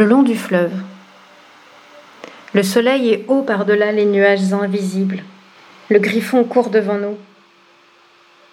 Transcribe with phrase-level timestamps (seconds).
[0.00, 0.72] Le long du fleuve.
[2.54, 5.22] Le soleil est haut par-delà les nuages invisibles.
[5.90, 7.18] Le griffon court devant nous.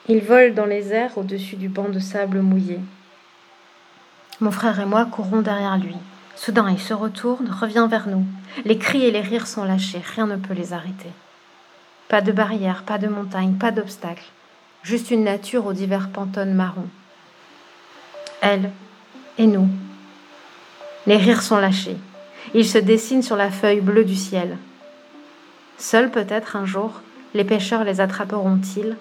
[0.10, 2.82] Il vole dans les airs au-dessus du banc de sable mouillé.
[4.42, 5.96] Mon frère et moi courons derrière lui.
[6.36, 8.26] Soudain, il se retourne, revient vers nous.
[8.66, 11.12] Les cris et les rires sont lâchés, rien ne peut les arrêter.
[12.10, 14.26] Pas de barrière, pas de montagne, pas d'obstacle,
[14.84, 16.90] juste une nature aux divers pantones marrons.
[18.42, 18.70] Elle
[19.38, 19.70] et nous.
[21.08, 21.98] Les rires sont lâchés.
[22.54, 24.58] Ils se dessinent sur la feuille bleue du ciel.
[25.78, 27.02] Seuls peut-être un jour,
[27.34, 28.98] les pêcheurs les attraperont-ils?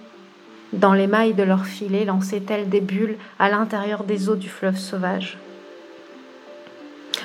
[0.73, 4.49] Dans les mailles de leurs filets lancés tels des bulles à l'intérieur des eaux du
[4.49, 5.37] fleuve sauvage?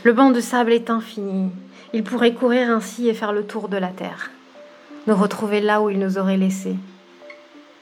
[0.04, 1.52] Le banc de sable est infini.
[1.93, 4.32] Il pourrait courir ainsi et faire le tour de la terre,
[5.05, 6.77] nous retrouver là où il nous aurait laissés.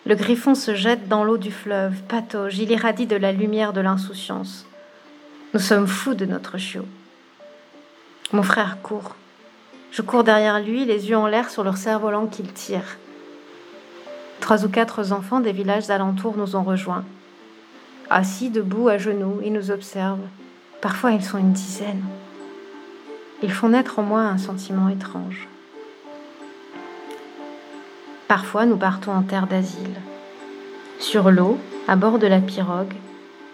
[0.05, 3.81] Le griffon se jette dans l'eau du fleuve, patauge, il irradie de la lumière de
[3.81, 4.65] l'insouciance.
[5.51, 6.85] Nous sommes fous de notre chiot.
[8.33, 9.15] Mon frère court.
[9.91, 12.97] Je cours derrière lui, les yeux en l'air sur leur cerf-volant qu'il tire.
[14.41, 17.03] Trois ou quatre enfants des villages alentours nous ont rejoints.
[18.11, 20.27] Assis debout à genoux, ils nous observent.
[20.81, 22.03] Parfois ils sont une dizaine.
[23.41, 25.47] Ils font naître en moi un sentiment étrange.
[28.27, 29.95] Parfois nous partons en terre d'asile.
[30.99, 32.93] Sur l'eau, à bord de la pirogue,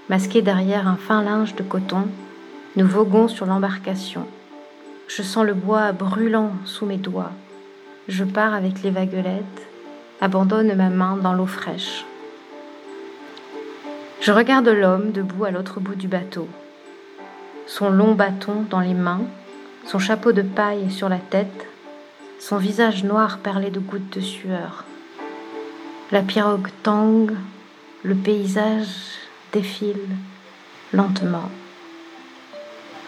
[0.09, 2.07] masqué derrière un fin linge de coton,
[2.75, 4.25] nous voguons sur l'embarcation.
[5.07, 7.31] Je sens le bois brûlant sous mes doigts.
[8.07, 9.65] Je pars avec les vaguelettes
[10.21, 12.05] abandonne ma main dans l'eau fraîche.
[14.21, 16.47] Je regarde l'homme debout à l'autre bout du bateau,
[17.67, 19.21] son long bâton dans les mains,
[19.85, 21.67] son chapeau de paille sur la tête,
[22.39, 24.85] son visage noir perlé de gouttes de sueur.
[26.11, 27.35] La pirogue tangue,
[28.03, 29.24] le paysage
[29.55, 30.09] défile
[30.91, 31.49] lentement,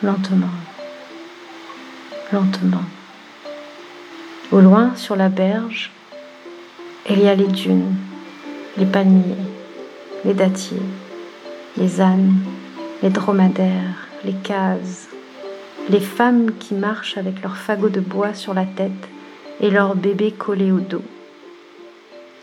[0.02, 0.58] lentement,
[2.32, 2.88] lentement.
[4.54, 5.92] Au loin, sur la berge,
[7.10, 7.96] il y a les dunes,
[8.78, 9.44] les palmiers,
[10.24, 10.90] les dattiers,
[11.76, 12.40] les ânes,
[13.04, 15.10] les dromadaires, les cases,
[15.90, 19.10] les femmes qui marchent avec leurs fagots de bois sur la tête
[19.60, 21.04] et leurs bébés collés au dos.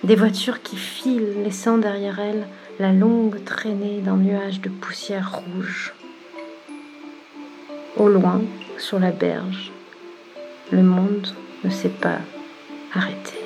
[0.04, 2.46] Des voitures qui filent, laissant derrière elles
[2.78, 5.94] la longue traînée d'un nuage de poussière rouge.
[7.96, 8.42] Au loin,
[8.76, 9.72] sur la berge,
[10.70, 11.28] le monde
[11.64, 12.18] ne s'est pas
[12.92, 13.43] arrêté.